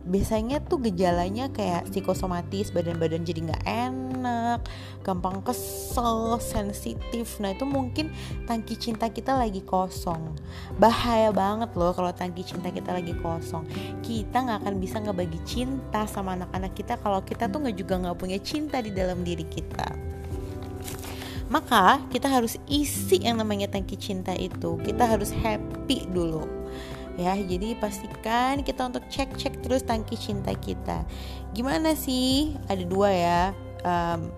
biasanya 0.03 0.59
tuh 0.63 0.83
gejalanya 0.83 1.47
kayak 1.55 1.87
psikosomatis 1.91 2.75
badan-badan 2.75 3.23
jadi 3.23 3.41
nggak 3.51 3.65
enak 3.67 4.61
gampang 5.03 5.43
kesel 5.43 6.39
sensitif. 6.39 7.39
Nah 7.43 7.55
itu 7.55 7.67
mungkin 7.67 8.11
tangki 8.47 8.79
cinta 8.79 9.11
kita 9.11 9.35
lagi 9.35 9.63
kosong. 9.63 10.35
Bahaya 10.79 11.35
banget 11.35 11.75
loh 11.75 11.91
kalau 11.95 12.11
tangki 12.15 12.47
cinta 12.47 12.71
kita 12.71 12.95
lagi 12.95 13.15
kosong. 13.19 13.67
Kita 14.03 14.43
nggak 14.43 14.59
akan 14.67 14.75
bisa 14.79 15.03
ngebagi 15.03 15.41
cinta 15.43 16.07
sama 16.07 16.39
anak-anak 16.39 16.73
kita 16.75 16.95
kalau 17.03 17.23
kita 17.23 17.51
tuh 17.51 17.63
nggak 17.63 17.77
juga 17.79 17.95
nggak 17.99 18.19
punya 18.19 18.39
cinta 18.39 18.79
di 18.79 18.95
dalam 18.95 19.23
diri 19.27 19.47
kita. 19.47 19.87
Maka 21.53 22.01
kita 22.09 22.33
harus 22.33 22.57
isi 22.65 23.21
yang 23.21 23.37
namanya 23.37 23.69
tangki 23.69 23.99
cinta 24.01 24.33
itu. 24.33 24.81
Kita 24.81 25.05
harus 25.05 25.35
happy 25.35 26.09
dulu 26.09 26.63
ya. 27.19 27.37
Jadi 27.37 27.77
pastikan 27.77 28.63
kita 28.65 28.89
untuk 28.89 29.05
cek 29.09 29.37
cek 29.37 29.55
terus 29.65 29.85
tangki 29.85 30.17
cinta 30.17 30.53
kita. 30.57 31.05
Gimana 31.53 31.93
sih? 31.97 32.57
Ada 32.69 32.85
dua 32.85 33.09
ya 33.13 33.41
um, 33.87 34.31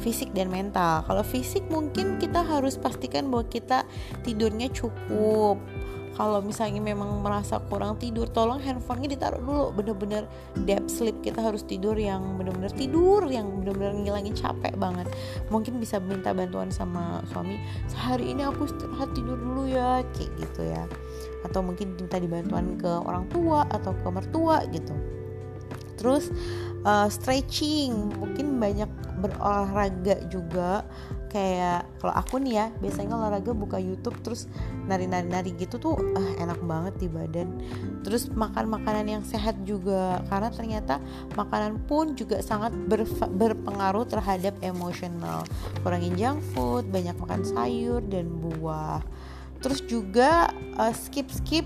fisik 0.00 0.30
dan 0.34 0.48
mental. 0.48 1.04
Kalau 1.06 1.22
fisik 1.26 1.66
mungkin 1.68 2.18
kita 2.18 2.42
harus 2.42 2.78
pastikan 2.78 3.28
bahwa 3.28 3.46
kita 3.46 3.84
tidurnya 4.22 4.70
cukup 4.72 5.58
kalau 6.12 6.44
misalnya 6.44 6.84
memang 6.84 7.24
merasa 7.24 7.56
kurang 7.72 7.96
tidur 7.96 8.28
tolong 8.28 8.60
handphonenya 8.60 9.16
ditaruh 9.16 9.40
dulu. 9.40 9.66
Bener-bener 9.72 10.28
deep 10.68 10.84
sleep 10.92 11.16
kita 11.24 11.40
harus 11.40 11.64
tidur 11.64 11.96
yang 11.96 12.36
bener-bener 12.36 12.72
tidur 12.72 13.24
yang 13.32 13.48
bener-bener 13.64 13.96
ngilangin 13.96 14.36
capek 14.36 14.76
banget. 14.76 15.08
Mungkin 15.48 15.80
bisa 15.80 15.96
minta 15.98 16.36
bantuan 16.36 16.68
sama 16.68 17.24
suami 17.32 17.56
sehari 17.88 18.36
ini 18.36 18.44
aku 18.44 18.68
istirahat 18.68 19.08
tidur 19.16 19.40
dulu 19.40 19.72
ya 19.72 20.04
kayak 20.12 20.30
gitu 20.36 20.62
ya. 20.68 20.84
Atau 21.48 21.64
mungkin 21.64 21.96
minta 21.96 22.20
dibantuan 22.20 22.76
ke 22.76 22.92
orang 22.92 23.24
tua 23.32 23.64
atau 23.72 23.96
ke 23.96 24.08
mertua 24.12 24.68
gitu. 24.68 24.92
Terus 25.96 26.28
uh, 26.84 27.08
stretching 27.08 28.18
mungkin 28.18 28.58
banyak 28.58 28.90
berolahraga 29.22 30.26
juga 30.28 30.82
kayak 31.32 31.88
kalau 31.96 32.12
aku 32.12 32.36
nih 32.38 32.54
ya 32.60 32.66
biasanya 32.78 33.16
olahraga 33.16 33.56
buka 33.56 33.80
YouTube 33.80 34.20
terus 34.20 34.44
nari-nari-nari 34.84 35.56
gitu 35.56 35.80
tuh 35.80 35.96
uh, 35.96 36.30
enak 36.36 36.60
banget 36.62 36.94
di 37.00 37.08
badan. 37.08 37.48
Terus 38.04 38.28
makan 38.28 38.68
makanan 38.68 39.06
yang 39.08 39.24
sehat 39.24 39.56
juga 39.64 40.20
karena 40.28 40.52
ternyata 40.52 40.94
makanan 41.32 41.80
pun 41.88 42.12
juga 42.12 42.44
sangat 42.44 42.76
berpengaruh 43.32 44.04
terhadap 44.04 44.52
emosional. 44.60 45.48
Kurangin 45.80 46.14
junk 46.20 46.44
food 46.52 46.92
banyak 46.92 47.16
makan 47.16 47.42
sayur 47.42 48.04
dan 48.04 48.28
buah. 48.28 49.00
Terus 49.64 49.80
juga 49.88 50.52
uh, 50.76 50.92
skip 50.92 51.32
skip 51.32 51.64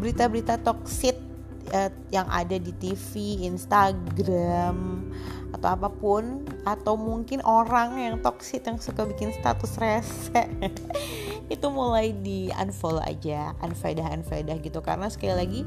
berita-berita 0.00 0.62
toksik 0.64 1.18
uh, 1.74 1.90
yang 2.08 2.26
ada 2.30 2.56
di 2.56 2.72
TV, 2.78 3.44
Instagram 3.44 5.10
atau 5.54 5.68
apa 5.72 5.88
pun 5.88 6.44
atau 6.68 6.94
mungkin 7.00 7.40
orang 7.44 7.96
yang 7.96 8.16
toksik 8.20 8.68
yang 8.68 8.76
suka 8.76 9.08
bikin 9.08 9.32
status 9.32 9.80
rese 9.80 10.32
itu 11.54 11.66
mulai 11.72 12.12
di 12.12 12.52
unfollow 12.52 13.00
aja 13.00 13.56
unfaedah 13.64 14.12
unfaedah 14.20 14.60
gitu 14.60 14.84
karena 14.84 15.08
sekali 15.08 15.34
lagi 15.34 15.60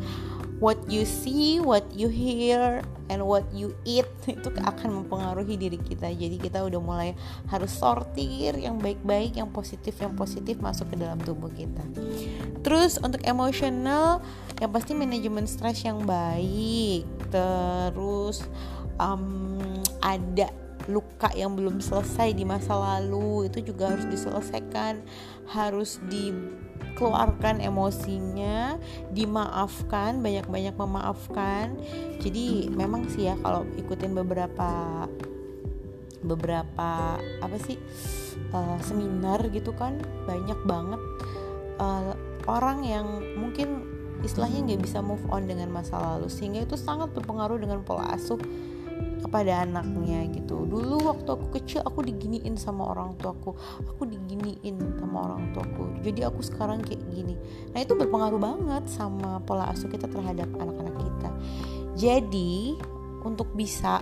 what 0.62 0.78
you 0.86 1.04
see, 1.10 1.58
what 1.58 1.84
you 1.90 2.08
hear, 2.08 2.86
and 3.10 3.26
what 3.26 3.44
you 3.50 3.74
eat 3.84 4.06
itu 4.30 4.48
akan 4.62 5.04
mempengaruhi 5.04 5.58
diri 5.58 5.82
kita. 5.82 6.14
Jadi 6.14 6.38
kita 6.38 6.62
udah 6.62 6.78
mulai 6.78 7.10
harus 7.50 7.74
sortir 7.74 8.54
yang 8.56 8.78
baik-baik, 8.78 9.36
yang 9.36 9.50
positif, 9.50 9.98
yang 9.98 10.14
positif 10.14 10.62
masuk 10.62 10.94
ke 10.94 10.96
dalam 11.02 11.18
tubuh 11.18 11.50
kita. 11.50 11.82
Terus 12.62 13.02
untuk 13.02 13.26
emosional, 13.26 14.22
yang 14.62 14.70
pasti 14.70 14.94
manajemen 14.94 15.50
stres 15.50 15.82
yang 15.82 16.06
baik. 16.06 17.10
Terus 17.34 18.46
um, 19.02 19.58
ada 20.02 20.50
luka 20.90 21.30
yang 21.38 21.54
belum 21.54 21.78
selesai 21.78 22.34
di 22.34 22.42
masa 22.42 22.74
lalu 22.74 23.46
itu 23.46 23.62
juga 23.62 23.94
harus 23.94 24.10
diselesaikan 24.10 25.06
harus 25.46 26.02
dikeluarkan 26.10 27.62
emosinya 27.62 28.82
dimaafkan 29.14 30.24
banyak-banyak 30.26 30.74
memaafkan. 30.74 31.78
Jadi 32.18 32.72
memang 32.74 33.06
sih 33.12 33.30
ya 33.30 33.38
kalau 33.46 33.68
ikutin 33.78 34.16
beberapa 34.18 35.06
beberapa 36.22 37.18
apa 37.18 37.58
sih 37.66 37.82
uh, 38.54 38.78
seminar 38.86 39.42
gitu 39.50 39.74
kan 39.74 39.98
banyak 40.30 40.58
banget 40.70 41.02
uh, 41.82 42.14
orang 42.46 42.86
yang 42.86 43.08
mungkin 43.38 43.90
istilahnya 44.22 44.62
nggak 44.62 44.86
bisa 44.86 45.02
move 45.02 45.26
on 45.34 45.50
dengan 45.50 45.74
masa 45.74 45.98
lalu 45.98 46.30
sehingga 46.30 46.62
itu 46.62 46.78
sangat 46.78 47.10
berpengaruh 47.18 47.58
dengan 47.58 47.82
pola 47.82 48.14
asuh 48.14 48.38
kepada 49.22 49.64
anaknya 49.64 50.26
gitu. 50.34 50.66
Dulu 50.66 51.06
waktu 51.06 51.30
aku 51.30 51.48
kecil 51.62 51.86
aku 51.86 52.02
diginiin 52.04 52.58
sama 52.58 52.90
orang 52.90 53.16
tuaku 53.22 53.54
aku. 53.86 54.04
Diginiin 54.10 55.00
sama 55.00 55.30
orang 55.30 55.54
tuaku 55.54 55.92
jadi 56.02 56.28
aku 56.28 56.42
sekarang 56.42 56.82
kayak 56.82 57.00
gini. 57.14 57.38
Nah 57.72 57.80
itu 57.80 57.94
berpengaruh 57.94 58.42
banget 58.42 58.84
sama 58.90 59.40
pola 59.46 59.70
asuh 59.70 59.88
kita 59.88 60.10
terhadap 60.10 60.50
anak-anak 60.58 60.98
kita. 60.98 61.30
Jadi 61.96 62.76
untuk 63.22 63.54
bisa 63.54 64.02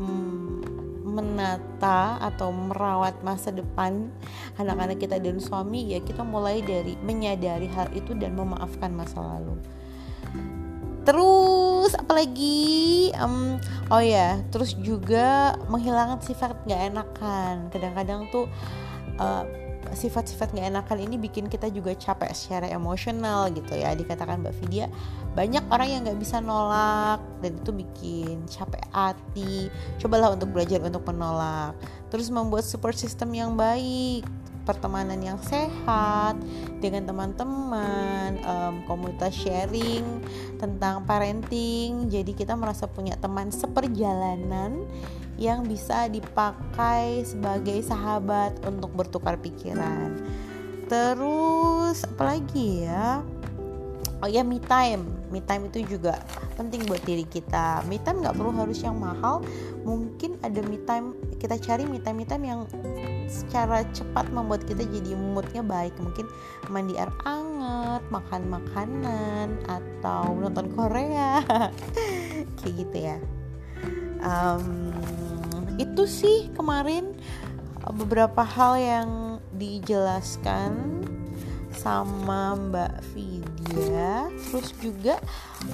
hmm, 0.00 0.64
menata 1.04 2.18
atau 2.18 2.50
merawat 2.50 3.20
masa 3.20 3.52
depan 3.52 4.08
anak-anak 4.56 4.98
kita 4.98 5.20
dan 5.20 5.38
suami 5.38 5.94
ya 5.94 6.00
kita 6.00 6.24
mulai 6.24 6.64
dari 6.64 6.96
menyadari 7.04 7.68
hal 7.70 7.92
itu 7.92 8.16
dan 8.16 8.34
memaafkan 8.34 8.90
masa 8.96 9.20
lalu. 9.20 9.60
Terus 11.04 11.73
apalagi 11.92 13.12
um, 13.20 13.60
oh 13.92 14.00
ya 14.00 14.40
terus 14.48 14.72
juga 14.80 15.52
menghilangkan 15.68 16.24
sifat 16.24 16.56
nggak 16.64 16.82
enakan. 16.96 17.54
Kadang-kadang 17.68 18.32
tuh 18.32 18.48
uh, 19.20 19.44
sifat-sifat 19.92 20.56
nggak 20.56 20.72
enakan 20.72 20.98
ini 21.04 21.20
bikin 21.20 21.52
kita 21.52 21.68
juga 21.68 21.92
capek 21.92 22.32
secara 22.32 22.72
emosional 22.72 23.52
gitu 23.52 23.76
ya. 23.76 23.92
Dikatakan 23.92 24.40
Mbak 24.40 24.54
Vidya 24.64 24.88
banyak 25.36 25.64
orang 25.68 25.88
yang 25.90 26.00
nggak 26.08 26.20
bisa 26.22 26.40
nolak 26.40 27.20
dan 27.44 27.60
itu 27.60 27.70
bikin 27.74 28.48
capek 28.48 28.84
hati. 28.94 29.68
Cobalah 30.00 30.32
untuk 30.32 30.54
belajar 30.54 30.80
untuk 30.80 31.04
menolak. 31.04 31.76
Terus 32.08 32.32
membuat 32.32 32.64
support 32.64 32.96
system 32.96 33.36
yang 33.36 33.52
baik 33.58 34.24
pertemanan 34.64 35.20
yang 35.20 35.38
sehat 35.40 36.40
dengan 36.80 37.04
teman-teman 37.06 38.40
um, 38.44 38.74
komunitas 38.88 39.36
sharing 39.36 40.04
tentang 40.56 41.04
parenting. 41.04 42.08
Jadi 42.08 42.32
kita 42.32 42.56
merasa 42.56 42.88
punya 42.88 43.14
teman 43.20 43.52
seperjalanan 43.52 44.84
yang 45.36 45.66
bisa 45.66 46.08
dipakai 46.08 47.22
sebagai 47.22 47.78
sahabat 47.84 48.56
untuk 48.64 48.90
bertukar 48.96 49.38
pikiran. 49.38 50.16
Terus 50.88 52.04
apalagi 52.04 52.88
ya? 52.88 53.20
Oh 54.22 54.30
ya 54.30 54.40
me 54.40 54.56
time. 54.62 55.04
Me 55.28 55.42
time 55.42 55.68
itu 55.68 55.84
juga 55.84 56.22
penting 56.54 56.86
buat 56.86 57.02
diri 57.02 57.26
kita. 57.26 57.82
Me 57.90 57.98
time 58.00 58.24
nggak 58.24 58.36
perlu 58.36 58.52
harus 58.54 58.80
yang 58.80 58.96
mahal. 58.96 59.42
Mungkin 59.84 60.40
ada 60.40 60.64
me 60.64 60.80
time 60.86 61.12
kita 61.36 61.60
cari 61.60 61.84
me 61.84 62.00
time 62.00 62.22
me 62.22 62.26
time 62.28 62.44
yang 62.46 62.60
secara 63.28 63.84
cepat 63.92 64.28
membuat 64.32 64.64
kita 64.64 64.84
jadi 64.88 65.14
moodnya 65.14 65.60
baik. 65.60 65.94
Mungkin 66.00 66.26
mandi 66.72 66.96
air 66.96 67.12
anget 67.28 68.02
makan 68.08 68.42
makanan 68.48 69.48
atau 69.68 70.34
nonton 70.36 70.72
Korea. 70.72 71.44
Kayak 72.58 72.74
gitu 72.74 72.96
ya. 72.96 73.18
Um, 74.24 74.92
itu 75.76 76.08
sih 76.08 76.48
kemarin 76.56 77.12
beberapa 77.92 78.40
hal 78.40 78.80
yang 78.80 79.10
dijelaskan 79.52 81.03
sama 81.74 82.54
Mbak 82.54 82.94
Vidya. 83.12 84.30
Terus 84.30 84.70
juga 84.78 85.18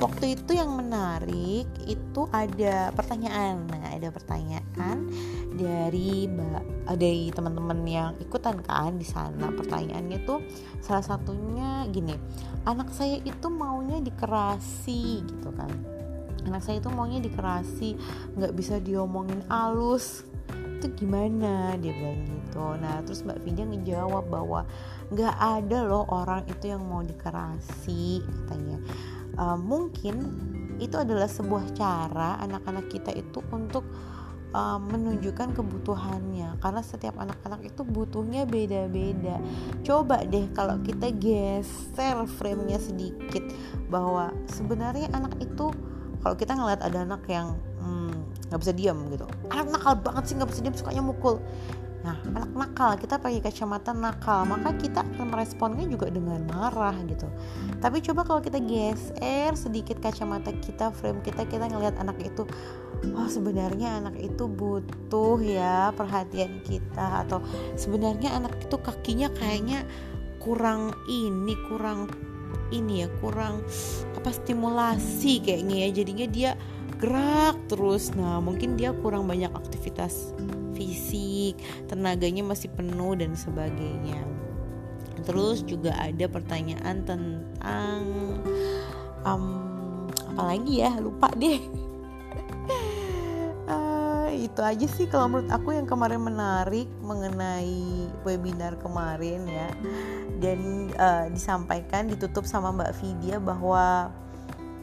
waktu 0.01 0.35
itu 0.35 0.57
yang 0.57 0.75
menarik 0.75 1.69
itu 1.85 2.23
ada 2.33 2.91
pertanyaan. 2.97 3.69
Nah 3.69 3.95
ada 3.95 4.09
pertanyaan 4.09 5.09
dari 5.55 6.27
Mbak 6.27 6.65
eh, 6.91 6.99
dari 6.99 7.25
teman-teman 7.31 7.81
yang 7.85 8.11
ikutan 8.19 8.59
kan 8.65 8.97
di 8.97 9.07
sana. 9.07 9.53
Pertanyaannya 9.53 10.19
tuh 10.25 10.41
salah 10.81 11.05
satunya 11.05 11.85
gini 11.93 12.17
anak 12.69 12.93
saya 12.93 13.21
itu 13.25 13.47
maunya 13.49 14.01
dikerasi 14.01 15.25
gitu 15.25 15.51
kan. 15.55 15.73
Anak 16.49 16.65
saya 16.65 16.81
itu 16.81 16.89
maunya 16.89 17.21
dikerasi 17.21 18.01
nggak 18.37 18.53
bisa 18.57 18.81
diomongin 18.81 19.45
alus 19.53 20.25
itu 20.81 21.05
gimana? 21.05 21.77
Dia 21.77 21.93
bilang 21.93 22.25
gitu. 22.25 22.64
Nah 22.81 23.05
terus 23.05 23.21
mbak 23.21 23.45
Vidya 23.45 23.69
ngejawab 23.69 24.33
bahwa 24.33 24.64
nggak 25.12 25.37
ada 25.37 25.79
loh 25.85 26.09
orang 26.09 26.49
itu 26.49 26.73
yang 26.73 26.81
mau 26.88 27.05
dikerasi 27.05 28.25
katanya. 28.25 28.81
Uh, 29.37 29.61
mungkin 29.61 30.16
itu 30.81 30.97
adalah 30.97 31.29
sebuah 31.29 31.77
cara 31.77 32.40
anak-anak 32.40 32.88
kita 32.88 33.12
itu 33.12 33.45
untuk 33.53 33.85
uh, 34.57 34.81
menunjukkan 34.81 35.53
kebutuhannya. 35.53 36.57
Karena 36.59 36.81
setiap 36.81 37.21
anak-anak 37.21 37.61
itu 37.69 37.85
butuhnya 37.85 38.49
beda-beda. 38.49 39.37
Coba 39.85 40.25
deh 40.25 40.49
kalau 40.57 40.81
kita 40.81 41.12
geser 41.12 42.25
frame-nya 42.40 42.81
sedikit 42.81 43.45
bahwa 43.93 44.33
sebenarnya 44.49 45.12
anak 45.12 45.37
itu 45.38 45.71
kalau 46.21 46.37
kita 46.37 46.53
ngeliat 46.53 46.81
ada 46.85 47.05
anak 47.05 47.25
yang 47.29 47.57
nggak 48.48 48.61
bisa 48.62 48.72
diam 48.72 48.98
gitu 49.12 49.26
anak 49.53 49.66
nakal 49.68 49.94
banget 50.00 50.22
sih 50.31 50.35
nggak 50.40 50.48
bisa 50.48 50.61
diam 50.64 50.76
sukanya 50.76 51.03
mukul 51.05 51.37
Nah, 52.00 52.16
anak 52.33 52.53
nakal, 52.57 52.92
kita 52.96 53.20
pakai 53.20 53.44
kacamata 53.44 53.92
nakal, 53.92 54.48
maka 54.48 54.72
kita 54.72 55.05
akan 55.05 55.29
meresponnya 55.29 55.85
juga 55.85 56.09
dengan 56.09 56.40
marah 56.48 56.96
gitu. 57.05 57.29
Tapi 57.76 58.00
coba 58.00 58.24
kalau 58.24 58.40
kita 58.40 58.57
geser 58.57 59.53
sedikit 59.53 60.00
kacamata 60.00 60.48
kita, 60.64 60.96
frame 60.96 61.20
kita, 61.20 61.44
kita 61.44 61.68
ngelihat 61.68 62.00
anak 62.00 62.16
itu, 62.24 62.48
oh 63.12 63.29
sebenarnya 63.29 64.00
anak 64.00 64.16
itu 64.16 64.48
butuh 64.48 65.44
ya 65.44 65.92
perhatian 65.92 66.64
kita 66.64 67.29
atau 67.29 67.44
sebenarnya 67.76 68.33
anak 68.33 68.57
itu 68.64 68.81
kakinya 68.81 69.29
kayaknya 69.37 69.85
kurang 70.40 70.96
ini, 71.05 71.53
kurang 71.68 72.09
ini 72.72 73.05
ya, 73.05 73.12
kurang 73.20 73.61
apa 74.16 74.33
stimulasi 74.33 75.44
kayaknya 75.44 75.85
ya. 75.85 75.88
Jadinya 76.00 76.26
dia 76.33 76.50
gerak 77.01 77.57
terus. 77.67 78.13
Nah, 78.13 78.39
mungkin 78.39 78.77
dia 78.77 78.93
kurang 78.93 79.25
banyak 79.27 79.51
aktivitas 79.51 80.37
fisik, 80.77 81.57
tenaganya 81.89 82.45
masih 82.45 82.69
penuh 82.71 83.17
dan 83.17 83.33
sebagainya. 83.35 84.21
Terus 85.25 85.65
juga 85.65 85.93
ada 86.01 86.25
pertanyaan 86.29 87.05
tentang 87.05 88.01
um, 89.25 89.45
apa 90.33 90.43
lagi 90.57 90.81
ya? 90.81 90.93
Lupa 91.01 91.29
deh. 91.37 91.61
uh, 93.69 94.29
itu 94.47 94.61
aja 94.65 94.87
sih 94.89 95.05
kalau 95.05 95.29
menurut 95.29 95.53
aku 95.53 95.77
yang 95.77 95.85
kemarin 95.85 96.25
menarik 96.25 96.89
mengenai 97.05 98.09
webinar 98.25 98.81
kemarin 98.81 99.45
ya. 99.45 99.69
Dan 100.41 100.89
uh, 100.97 101.29
disampaikan 101.29 102.09
ditutup 102.09 102.49
sama 102.49 102.73
Mbak 102.73 102.93
Vidya 103.05 103.37
bahwa 103.37 104.09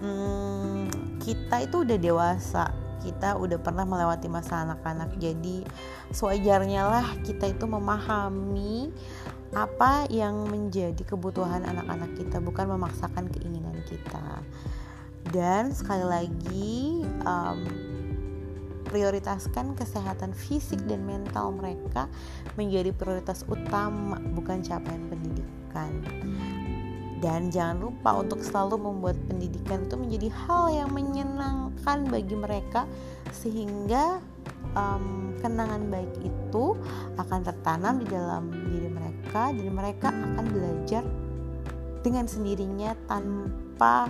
hmm, 0.06 1.17
kita 1.28 1.68
itu 1.68 1.84
udah 1.84 1.98
dewasa. 2.00 2.72
Kita 3.04 3.36
udah 3.36 3.60
pernah 3.60 3.84
melewati 3.84 4.32
masa 4.32 4.64
anak-anak. 4.64 5.20
Jadi 5.20 5.68
sewajarnya 6.16 6.88
lah 6.88 7.08
kita 7.28 7.52
itu 7.52 7.68
memahami 7.68 8.96
apa 9.52 10.08
yang 10.12 10.48
menjadi 10.48 11.04
kebutuhan 11.08 11.64
anak-anak 11.68 12.16
kita 12.16 12.40
bukan 12.40 12.72
memaksakan 12.72 13.28
keinginan 13.32 13.76
kita. 13.84 14.40
Dan 15.28 15.76
sekali 15.76 16.08
lagi 16.08 17.04
um, 17.28 17.60
prioritaskan 18.88 19.76
kesehatan 19.76 20.32
fisik 20.32 20.80
dan 20.88 21.04
mental 21.04 21.52
mereka 21.52 22.08
menjadi 22.56 22.96
prioritas 22.96 23.44
utama 23.52 24.16
bukan 24.32 24.64
capaian 24.64 25.04
pendidikan 25.12 25.92
dan 27.18 27.50
jangan 27.50 27.90
lupa 27.90 28.22
untuk 28.22 28.46
selalu 28.46 28.78
membuat 28.78 29.18
pendidikan 29.26 29.86
itu 29.90 29.96
menjadi 29.98 30.30
hal 30.46 30.64
yang 30.70 30.90
menyenangkan 30.94 32.06
bagi 32.10 32.36
mereka 32.38 32.86
sehingga 33.34 34.22
um, 34.78 35.34
kenangan 35.42 35.90
baik 35.90 36.14
itu 36.22 36.78
akan 37.18 37.40
tertanam 37.42 38.02
di 38.02 38.08
dalam 38.10 38.54
diri 38.54 38.90
mereka 38.90 39.50
dan 39.54 39.70
mereka 39.74 40.08
akan 40.14 40.46
belajar 40.50 41.04
dengan 42.06 42.26
sendirinya 42.30 42.94
tanpa 43.10 44.08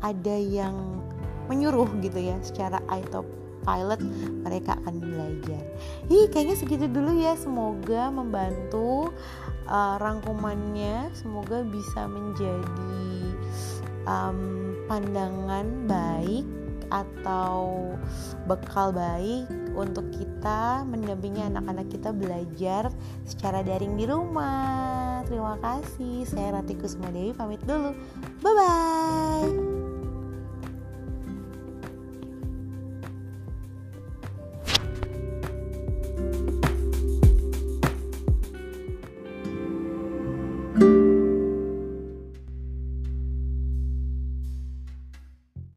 ada 0.00 0.36
yang 0.36 1.02
menyuruh 1.50 1.88
gitu 2.00 2.16
ya 2.16 2.36
secara 2.40 2.80
autopilot 2.88 4.00
mereka 4.44 4.80
akan 4.84 4.96
belajar. 5.00 5.62
Ih 6.08 6.28
kayaknya 6.32 6.56
segitu 6.56 6.86
dulu 6.88 7.20
ya 7.20 7.36
semoga 7.36 8.08
membantu 8.08 9.12
uh, 9.68 9.96
rangkumannya 10.00 11.12
semoga 11.16 11.64
bisa 11.64 12.08
menjadi 12.08 13.08
um, 14.08 14.72
pandangan 14.88 15.66
baik 15.88 16.46
atau 16.92 17.90
bekal 18.46 18.94
baik 18.94 19.48
untuk 19.74 20.06
kita 20.14 20.86
mendampingi 20.86 21.42
anak-anak 21.42 21.90
kita 21.90 22.14
belajar 22.14 22.92
secara 23.26 23.66
daring 23.66 23.98
di 23.98 24.06
rumah. 24.06 25.24
Terima 25.26 25.58
kasih. 25.58 26.28
Saya 26.28 26.60
Ratiku 26.60 26.86
Dewi 27.10 27.34
pamit 27.34 27.62
dulu. 27.66 27.96
Bye 28.44 28.54
bye. 28.54 29.73